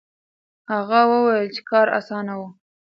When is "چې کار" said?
1.55-1.87